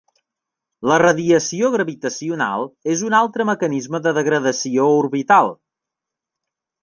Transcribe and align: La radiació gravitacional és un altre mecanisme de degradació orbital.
La 0.91 0.95
radiació 1.01 1.67
gravitacional 1.75 2.65
és 2.95 3.03
un 3.09 3.17
altre 3.19 3.47
mecanisme 3.51 4.01
de 4.07 4.13
degradació 4.19 4.87
orbital. 5.05 5.53